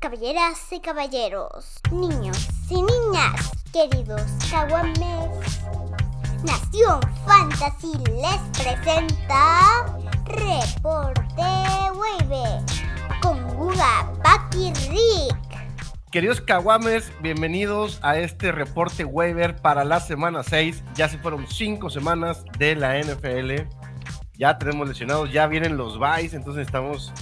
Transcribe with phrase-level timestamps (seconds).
[0.00, 5.60] Caballeras y caballeros, niños y niñas, queridos caguames.
[6.42, 9.84] Nación Fantasy les presenta
[10.24, 11.42] Reporte
[11.92, 12.64] Wave
[13.20, 15.36] con Guga, Paki Rick.
[16.10, 20.82] Queridos Caguames, bienvenidos a este reporte waiver para la semana 6.
[20.94, 23.68] Ya se fueron 5 semanas de la NFL.
[24.38, 27.12] Ya tenemos lesionados, ya vienen los buys, entonces estamos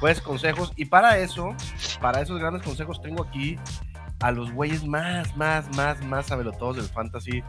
[0.00, 0.72] pues consejos.
[0.76, 1.54] Y para eso,
[2.00, 3.58] para esos grandes consejos, tengo aquí
[4.20, 7.42] a los güeyes más, más, más, más sabelotodos del fantasy.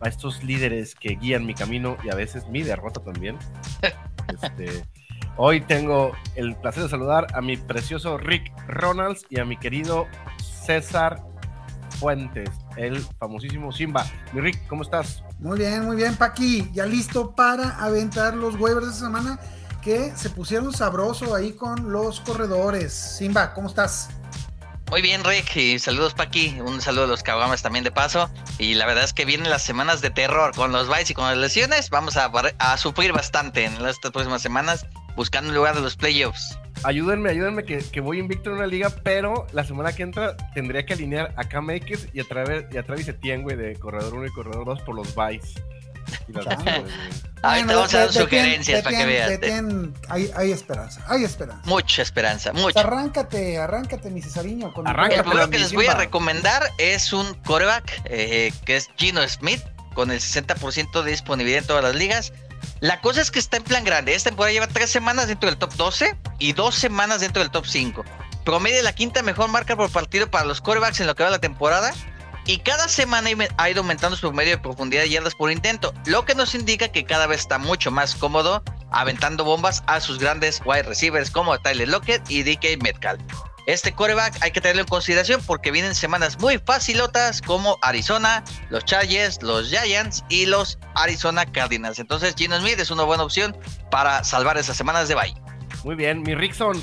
[0.00, 3.38] A estos líderes que guían mi camino y a veces mi derrota también.
[4.42, 4.84] Este,
[5.36, 10.08] hoy tengo el placer de saludar a mi precioso Rick Ronalds y a mi querido
[10.42, 11.22] César
[12.00, 14.04] Fuentes, el famosísimo Simba.
[14.32, 15.22] Mi Rick, ¿cómo estás?
[15.38, 16.68] Muy bien, muy bien, Paqui.
[16.72, 19.38] Ya listo para aventar los waivers de esta semana
[19.86, 22.92] que se pusieron sabroso ahí con los corredores.
[22.92, 24.10] Simba, ¿cómo estás?
[24.90, 28.28] Muy bien, Rick, y saludos Paqui, un saludo a los caguamas también de paso.
[28.58, 31.26] Y la verdad es que vienen las semanas de terror con los bytes y con
[31.26, 31.88] las lesiones.
[31.90, 36.58] Vamos a, a sufrir bastante en estas próximas semanas buscando un lugar de los playoffs.
[36.82, 40.84] Ayúdenme, ayúdenme que, que, voy invicto en una liga, pero la semana que entra tendría
[40.84, 44.14] que alinear a Cam Akers y a, Travis, y a Travis Etienne, güey, de corredor
[44.14, 45.54] 1 y corredor 2 por los byes.
[47.42, 49.40] Ahorita vamos a dar sugerencias para que veas.
[50.08, 51.62] hay, hay, esperanza, hay esperanza.
[51.64, 52.80] Mucha esperanza, mucha.
[52.80, 54.72] Arráncate, arráncate, mi Cesariño.
[54.72, 59.26] Con el primero que les voy a recomendar es un coreback eh, que es Gino
[59.28, 59.62] Smith,
[59.94, 62.32] con el 60% de disponibilidad en todas las ligas.
[62.80, 64.14] La cosa es que está en plan grande.
[64.14, 67.66] Esta temporada lleva tres semanas dentro del top 12 y dos semanas dentro del top
[67.66, 68.04] 5.
[68.44, 71.38] Promedia la quinta mejor marca por partido para los corebacks en lo que va la
[71.38, 71.92] temporada.
[72.46, 76.24] Y cada semana ha ido aumentando su promedio de profundidad de yardas por intento, lo
[76.24, 80.62] que nos indica que cada vez está mucho más cómodo aventando bombas a sus grandes
[80.64, 83.20] wide receivers como Tyler Lockett y DK Metcalf.
[83.66, 88.84] Este coreback hay que tenerlo en consideración porque vienen semanas muy facilotas como Arizona, los
[88.84, 91.98] Chargers, los Giants y los Arizona Cardinals.
[91.98, 93.56] Entonces Gino Smith es una buena opción
[93.90, 95.34] para salvar esas semanas de bye.
[95.82, 96.80] Muy bien, mi Rickson,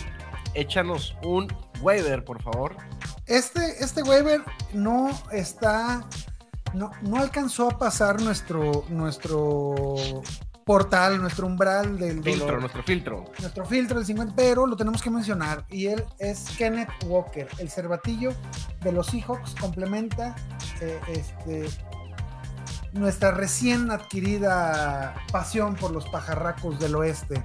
[0.56, 1.47] échanos un
[1.84, 2.76] waiver, por favor.
[3.26, 4.42] Este, este waiver
[4.74, 6.08] no está,
[6.74, 10.22] no, no alcanzó a pasar nuestro, nuestro
[10.66, 13.26] portal, nuestro umbral del filtro, nuestro filtro.
[13.40, 15.66] Nuestro filtro del 50, pero lo tenemos que mencionar.
[15.70, 18.32] Y él es Kenneth Walker, el cervatillo
[18.82, 20.36] de los Seahawks, complementa
[20.82, 21.66] eh, este,
[22.94, 27.44] nuestra recién adquirida pasión por los pajarracos del oeste.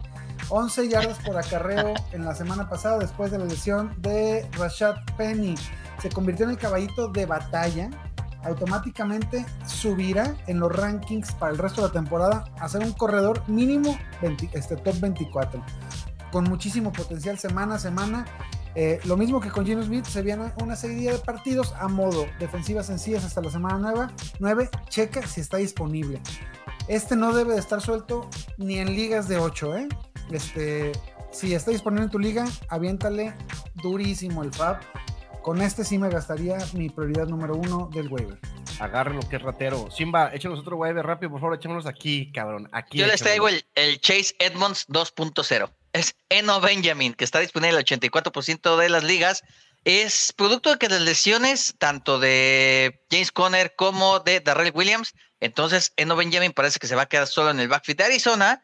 [0.50, 5.54] 11 yardas por acarreo en la semana pasada después de la lesión de Rashad Penny.
[6.00, 7.90] Se convirtió en el caballito de batalla.
[8.44, 13.42] Automáticamente subirá en los rankings para el resto de la temporada a ser un corredor
[13.48, 13.98] mínimo
[14.52, 15.62] este top 24
[16.30, 18.26] con muchísimo potencial semana a semana.
[18.74, 22.26] Eh, lo mismo que con Gino Smith se viene una serie de partidos a modo.
[22.38, 24.12] Defensivas sencillas hasta la semana nueva.
[24.38, 26.20] 9 checa si está disponible.
[26.86, 29.88] Este no debe de estar suelto ni en ligas de 8 ¿eh?
[30.36, 30.92] Este
[31.30, 33.34] si está disponible en tu liga aviéntale
[33.82, 34.80] durísimo el FAB
[35.48, 38.38] con este sí me gastaría mi prioridad número uno del waiver.
[38.80, 39.90] Agárrenlo, que es ratero.
[39.90, 42.68] Simba, échanos otro waiver rápido, por favor, échanos aquí, cabrón.
[42.72, 45.70] Aquí Yo les traigo el, Chase Edmonds 2.0.
[45.94, 49.42] Es Eno Benjamin, que está disponible en el 84% de las ligas.
[49.84, 55.94] Es producto de que las lesiones, tanto de James Conner como de Darrell Williams, entonces
[55.96, 58.62] Eno Benjamin parece que se va a quedar solo en el backfield de Arizona.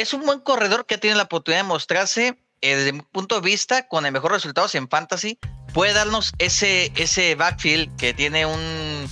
[0.00, 3.40] Es un buen corredor que tiene la oportunidad de mostrarse eh, desde mi punto de
[3.40, 5.38] vista con el mejor resultados en fantasy
[5.72, 9.08] puede darnos ese, ese backfield que tiene un,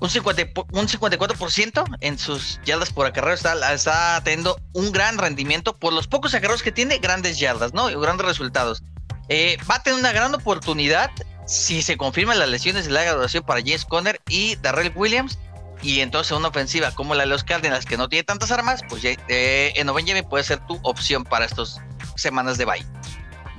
[0.00, 0.42] un, 50,
[0.72, 3.34] un 54% en sus yardas por acarreo.
[3.34, 7.88] Está, teniendo un gran rendimiento por los pocos acarreos que tiene, grandes yardas, ¿no?
[7.88, 8.82] Y grandes resultados.
[9.28, 11.10] Eh, va a tener una gran oportunidad
[11.46, 15.38] si se confirman las lesiones de la graduación para James Conner y Darrell Williams.
[15.82, 19.04] Y entonces una ofensiva como la de los Cardinals que no tiene tantas armas, pues
[19.04, 21.80] eh, en Benjamin puede ser tu opción para estas
[22.16, 22.86] semanas de bye.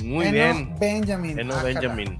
[0.03, 0.75] Muy bien.
[0.79, 1.39] Benjamin.
[1.39, 2.19] Eno Benjamin.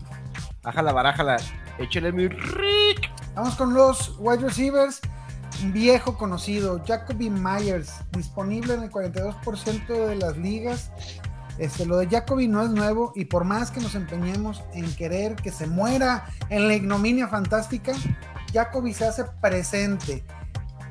[0.63, 1.37] Ájala, barájala.
[1.77, 3.09] Échale mi Rick.
[3.35, 5.01] Vamos con los wide receivers.
[5.61, 10.91] Viejo conocido, Jacoby Myers, disponible en el 42% de las ligas.
[11.57, 15.35] Este, lo de Jacoby no es nuevo y por más que nos empeñemos en querer
[15.35, 17.93] que se muera en la ignominia fantástica,
[18.53, 20.23] Jacoby se hace presente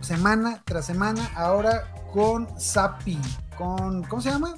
[0.00, 3.18] semana tras semana, ahora con Sapi,
[3.56, 4.54] con, ¿cómo se llama?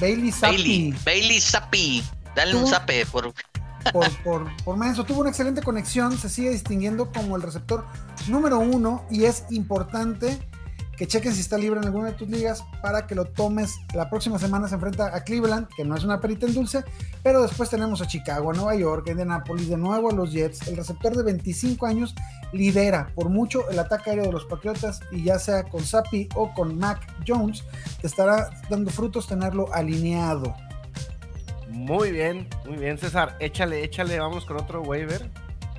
[0.00, 0.56] Bailey Sapi.
[0.56, 2.04] Bailey, Bailey Sapi.
[2.34, 3.32] Dale un zape por
[3.92, 5.06] por, por, por.
[5.06, 7.86] Tuvo una excelente conexión, se sigue distinguiendo como el receptor
[8.28, 10.38] número uno y es importante
[10.98, 13.76] que chequen si está libre en alguna de tus ligas para que lo tomes.
[13.94, 16.82] La próxima semana se enfrenta a Cleveland, que no es una perita en dulce,
[17.22, 20.66] pero después tenemos a Chicago, a Nueva York, a Indianapolis, de nuevo a los Jets.
[20.66, 22.16] El receptor de 25 años
[22.52, 26.52] lidera por mucho el ataque aéreo de los Patriotas y ya sea con Sapi o
[26.52, 27.62] con Mac Jones,
[28.00, 30.54] te estará dando frutos tenerlo alineado.
[31.68, 33.36] Muy bien, muy bien, César.
[33.38, 35.30] Échale, échale, vamos con otro waiver.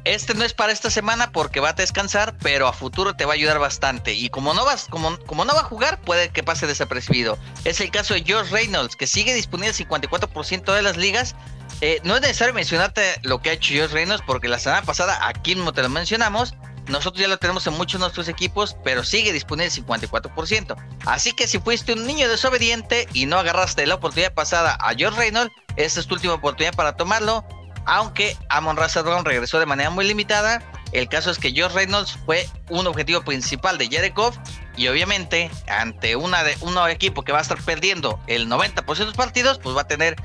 [0.05, 3.33] Este no es para esta semana porque va a descansar, pero a futuro te va
[3.33, 4.13] a ayudar bastante.
[4.13, 7.37] Y como no vas, como, no va a jugar, puede que pase desapercibido.
[7.65, 11.35] Es el caso de George Reynolds, que sigue disponible el 54% de las ligas.
[11.81, 15.27] Eh, no es necesario mencionarte lo que ha hecho George Reynolds, porque la semana pasada
[15.27, 16.53] aquí mismo te lo mencionamos.
[16.87, 20.75] Nosotros ya lo tenemos en muchos de nuestros equipos, pero sigue disponible el 54%.
[21.05, 25.19] Así que si fuiste un niño desobediente y no agarraste la oportunidad pasada a George
[25.19, 27.45] Reynolds, esta es tu última oportunidad para tomarlo
[27.89, 30.61] aunque Amon Razor regresó de manera muy limitada.
[30.91, 34.35] El caso es que Josh Reynolds fue un objetivo principal de Jerekov
[34.77, 39.05] y obviamente ante una de, un equipo que va a estar perdiendo el 90% de
[39.05, 40.15] los partidos, pues va a tener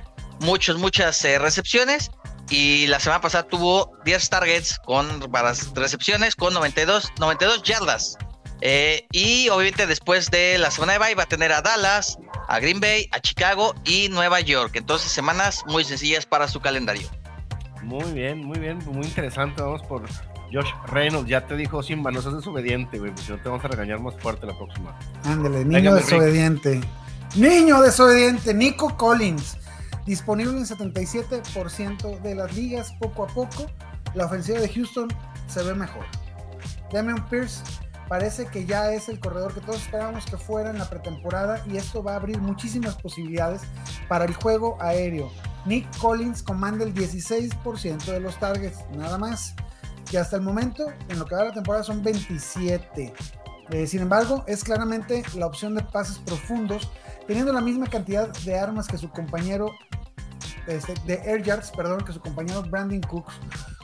[0.41, 2.11] muchas, muchas eh, recepciones
[2.51, 8.19] y la semana pasada tuvo 10 targets con varias recepciones con 92, 92 yardas.
[8.61, 12.61] Eh, y obviamente después de la semana de bye va a tener a Dallas, a
[12.61, 14.77] Green Bay, a Chicago y Nueva York.
[14.77, 17.09] Entonces semanas muy sencillas para su calendario.
[17.85, 19.63] Muy bien, muy bien, muy interesante.
[19.63, 20.03] Vamos por
[20.53, 21.29] Josh Reynolds.
[21.29, 24.01] Ya te dijo Simba, no seas desobediente, güey, pues si no te vamos a regañar
[24.01, 24.99] más fuerte la próxima.
[25.25, 26.81] Ándale, niño desobediente.
[27.37, 29.59] Niño desobediente, Nico Collins.
[30.07, 33.67] Disponible en 77% de las ligas poco a poco.
[34.15, 35.09] La ofensiva de Houston
[35.47, 36.05] se ve mejor.
[36.93, 37.63] Damian Pierce
[38.09, 41.77] parece que ya es el corredor que todos esperábamos que fuera en la pretemporada y
[41.77, 43.63] esto va a abrir muchísimas posibilidades
[44.09, 45.31] para el juego aéreo.
[45.67, 49.55] Nick Collins comanda el 16% de los targets, nada más,
[50.11, 53.15] que hasta el momento, en lo que va de la temporada, son 27.
[53.71, 56.91] Eh, sin embargo, es claramente la opción de pases profundos,
[57.27, 59.71] teniendo la misma cantidad de armas que su compañero,
[60.67, 63.35] este, de air yards, perdón, que su compañero Brandon Cooks.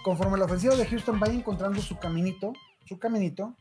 [0.04, 2.52] Conforme la ofensiva de Houston vaya encontrando su caminito,
[2.84, 3.56] su caminito,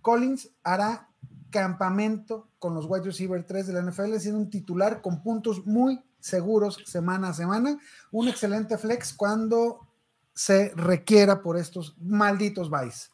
[0.00, 1.10] Collins hará
[1.50, 6.00] campamento con los wide receiver 3 de la NFL, siendo un titular con puntos muy
[6.20, 7.78] seguros semana a semana.
[8.10, 9.86] Un excelente flex cuando
[10.34, 13.08] se requiera por estos malditos Vice.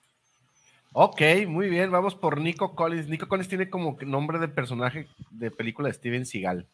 [0.92, 3.08] Ok, muy bien, vamos por Nico Collins.
[3.08, 6.66] Nico Collins tiene como nombre de personaje de película de Steven Seagal.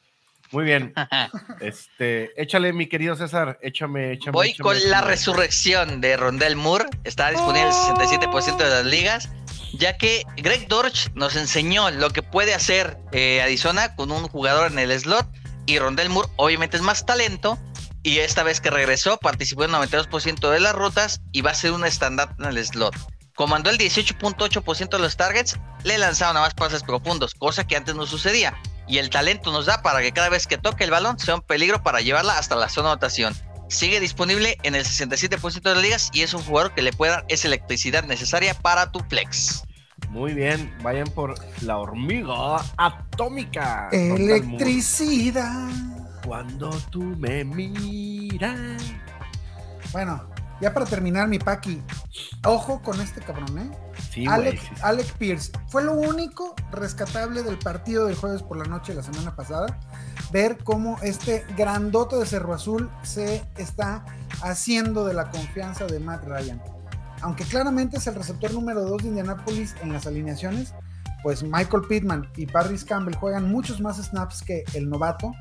[0.53, 0.93] Muy bien.
[1.61, 4.33] Este, échale, mi querido César, échame, échame.
[4.33, 6.87] Voy con la resurrección de Rondell Moore.
[7.05, 9.31] Está disponible el 67% de las ligas,
[9.79, 14.73] ya que Greg Dorch nos enseñó lo que puede hacer eh, Arizona con un jugador
[14.73, 15.27] en el slot
[15.67, 17.59] y Rondell Moore obviamente es más talento
[18.03, 21.73] y esta vez que regresó participó en 92% de las rutas y va a ser
[21.73, 22.95] un estándar en el slot.
[23.35, 27.95] Comandó el 18.8% de los targets, le lanzaron a más pases profundos, cosa que antes
[27.95, 28.61] no sucedía.
[28.89, 31.41] Y el talento nos da para que cada vez que toque el balón sea un
[31.41, 33.35] peligro para llevarla hasta la zona de anotación.
[33.69, 37.13] Sigue disponible en el 67% de las ligas y es un jugador que le puede
[37.13, 39.63] dar esa electricidad necesaria para tu flex.
[40.11, 43.89] Muy bien, vayan por la hormiga atómica.
[43.93, 45.69] Electricidad.
[46.27, 48.83] Cuando tú me miras.
[49.93, 50.23] Bueno,
[50.61, 51.83] ya para terminar mi Paki,
[52.45, 53.71] ojo con este cabrón, ¿eh?
[54.13, 54.69] Sí, Alec, sí.
[54.83, 55.51] Alec Pierce.
[55.67, 59.81] Fue lo único rescatable del partido del jueves por la noche de la semana pasada.
[60.31, 64.05] Ver cómo este grandote de Cerro Azul se está
[64.43, 66.63] haciendo de la confianza de Matt Ryan.
[67.23, 70.75] Aunque claramente es el receptor número 2 de Indianapolis en las alineaciones,
[71.23, 75.33] pues Michael Pittman y Paris Campbell juegan muchos más snaps que el novato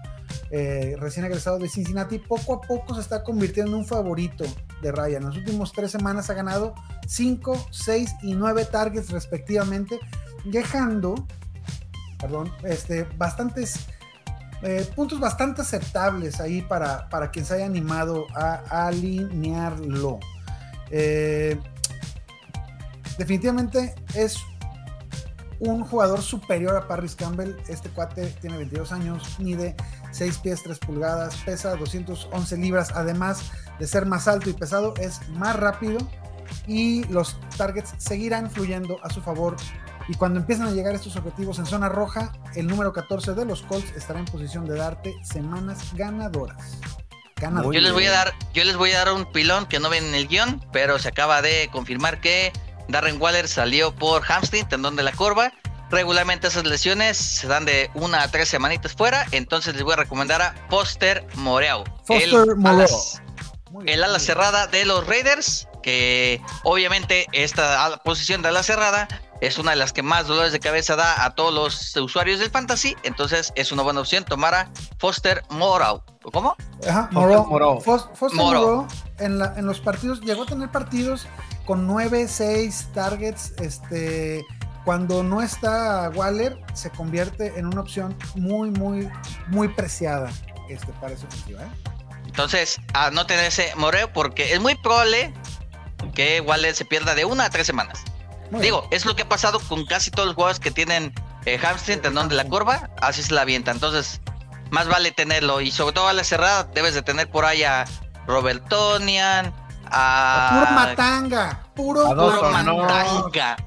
[0.52, 2.20] eh, recién egresado de Cincinnati.
[2.20, 4.46] Poco a poco se está convirtiendo en un favorito
[4.82, 5.24] de Ryan.
[5.24, 6.76] En las últimas tres semanas ha ganado
[7.08, 10.00] 5, 6 y 9 targets respectivamente,
[10.46, 11.16] dejando,
[12.20, 13.88] perdón, este, bastantes
[14.62, 20.20] eh, puntos bastante aceptables ahí para, para quien se haya animado a alinearlo.
[20.92, 21.58] Eh,
[23.18, 24.38] definitivamente es
[25.60, 27.56] un jugador superior a Paris Campbell.
[27.68, 29.76] Este cuate tiene 22 años, mide
[30.12, 35.28] 6 pies 3 pulgadas, pesa 211 libras, además de ser más alto y pesado, es
[35.30, 36.00] más rápido
[36.68, 39.56] y los targets seguirán fluyendo a su favor.
[40.08, 43.62] Y cuando empiezan a llegar estos objetivos en zona roja, el número 14 de los
[43.62, 46.80] Colts estará en posición de darte semanas ganadoras.
[47.74, 50.06] Yo les voy a dar, yo les voy a dar un pilón que no ven
[50.06, 52.52] en el guion, pero se acaba de confirmar que
[52.88, 55.52] Darren Waller salió por hamstring, tendón de la corva.
[55.90, 59.98] Regularmente esas lesiones se dan de una a tres semanitas fuera, entonces les voy a
[59.98, 61.84] recomendar a Foster Moreau.
[62.06, 62.80] Foster el Moreau.
[62.86, 63.22] alas-
[63.86, 69.08] el ala cerrada de los Raiders, que obviamente esta posición de ala cerrada
[69.42, 72.50] es una de las que más dolores de cabeza da a todos los usuarios del
[72.52, 74.70] fantasy, entonces es una buena opción tomar a
[75.00, 76.04] Foster Moreau.
[76.32, 76.56] ¿Cómo?
[76.88, 77.10] Ajá.
[77.12, 77.82] Moreau.
[77.82, 78.84] Fos- Foster Moreau.
[78.84, 81.28] Moreau en, la- en los partidos, llegó a tener partidos
[81.66, 83.54] con 9, 6 targets.
[83.60, 84.46] Este,
[84.86, 89.10] cuando no está Waller, se convierte en una opción muy, muy,
[89.48, 90.30] muy preciada
[90.70, 91.64] este, para esa ofensiva.
[91.64, 91.68] ¿eh?
[92.26, 95.34] Entonces, anoten ese Moreo porque es muy probable
[96.14, 98.04] que Waller se pierda de una a tres semanas.
[98.52, 101.14] Muy Digo, es lo que ha pasado con casi todos los jugadores que tienen
[101.46, 103.72] eh, hamstring, tendón de la curva, así se la avienta.
[103.72, 104.22] Entonces,
[104.70, 105.62] más vale tenerlo.
[105.62, 107.86] Y sobre todo a la cerrada, debes de tener por ahí a
[108.28, 109.54] Robert Tonian,
[109.86, 110.50] a.
[110.60, 113.58] Puro matanga, puro, puro mandanga.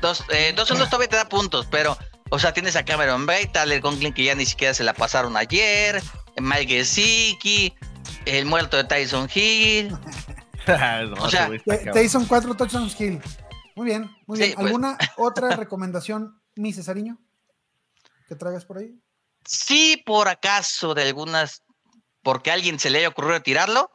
[0.00, 1.96] Dos, eh, dos unos todavía te da puntos, pero,
[2.30, 5.36] o sea, tienes a Cameron Bray, Tyler Conklin, que ya ni siquiera se la pasaron
[5.36, 6.02] ayer,
[6.40, 7.72] Mike Gesicki,
[8.24, 9.96] el muerto de Tyson Hill.
[10.66, 13.20] No, O sea, un 4 touchdowns kill.
[13.74, 14.54] Muy bien, muy Sí, bien.
[14.54, 14.66] pues.
[14.66, 17.18] ¿Alguna otra recomendación, mi Cesariño?
[18.28, 18.94] Que traigas por ahí.
[19.44, 21.62] Si por acaso de algunas,
[22.22, 23.90] porque a alguien se le haya ocurrido tirarlo,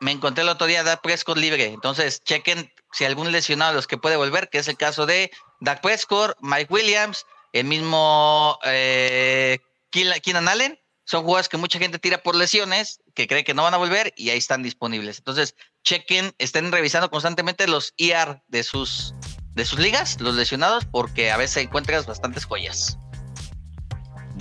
[0.00, 1.66] me encontré el otro día a Dak Prescott libre.
[1.66, 5.30] Entonces, chequen si algún lesionado de los que puede volver, que es el caso de
[5.60, 9.58] Dak Prescott, Mike Williams, el mismo eh,
[9.90, 10.78] Keenan Allen.
[11.04, 14.12] Son jugadores que mucha gente tira por lesiones, que cree que no van a volver
[14.16, 15.18] y ahí están disponibles.
[15.18, 19.14] Entonces, chequen, estén revisando constantemente los IR de sus,
[19.54, 22.98] de sus ligas, los lesionados, porque a veces encuentras bastantes joyas.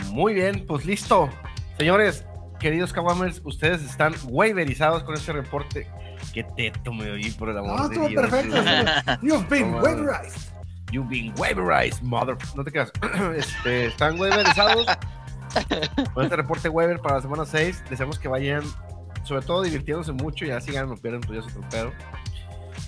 [0.09, 1.29] Muy bien, pues listo.
[1.77, 2.25] Señores,
[2.59, 5.89] queridos Kawamers, ustedes están waiverizados con este reporte.
[6.33, 8.21] Qué teto me oí por el amor No, de estuvo Dios.
[8.21, 8.57] perfecto.
[8.57, 10.51] estuvo- You've been waiverized.
[10.91, 12.37] You've been waiverized, mother.
[12.55, 12.91] No te creas.
[13.35, 14.85] Este, están waiverizados
[16.13, 17.83] con este reporte waiver para la semana 6.
[17.89, 18.63] Deseamos que vayan,
[19.23, 20.45] sobre todo divirtiéndose mucho.
[20.45, 21.91] Ya si ganan o pierden, pues ya es otro pedo.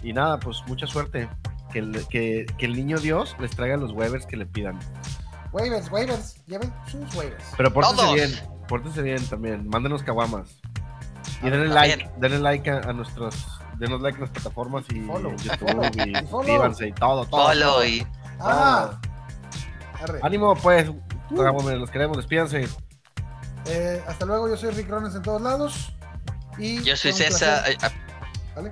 [0.01, 1.29] Y nada, pues mucha suerte.
[1.71, 4.77] Que el, que, que el niño Dios les traiga los waivers que le pidan.
[5.51, 6.35] Waivers, waivers.
[6.45, 7.43] Lleven sus waivers.
[7.57, 8.15] Pero pórtense Todos.
[8.15, 8.31] bien,
[8.67, 9.67] pórtense bien también.
[9.67, 10.59] Mándenos caguamas.
[11.41, 13.35] Y denle like, denle like a, a nuestros,
[13.77, 16.27] denos like a las plataformas y Follow, YouTube follow, y y follow.
[16.29, 17.47] suscríbanse y todo, todo.
[17.47, 17.85] Follow todo.
[17.85, 18.07] y
[18.39, 18.99] Ah,
[20.01, 20.19] arre.
[20.23, 20.89] Ánimo pues,
[21.35, 22.67] Caguames, los queremos, despídanse.
[23.65, 25.93] Eh, hasta luego, yo soy Rick Rones en todos lados.
[26.57, 27.69] Y yo soy César.
[27.69, 27.89] eh, ah,
[28.55, 28.71] ¿vale?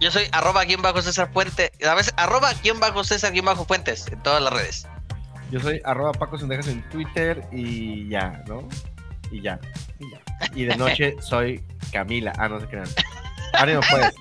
[0.00, 1.72] Yo soy arroba guion bajo César Fuente.
[1.88, 4.86] A veces arroba guion bajo César guion bajo Fuentes en todas las redes.
[5.50, 8.68] Yo soy arroba Paco Sendejas en Twitter y ya, ¿no?
[9.30, 9.58] Y ya.
[9.98, 10.20] Y ya.
[10.54, 12.32] Y de noche soy Camila.
[12.38, 12.86] Ah, no se crean.
[13.54, 14.12] Ánimo pues.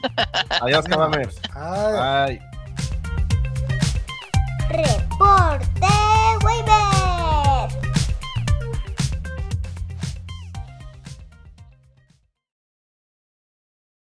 [0.62, 1.40] Adiós, Caguames.
[1.54, 2.40] Ay.
[2.40, 2.48] Bye.
[4.70, 5.88] Reporte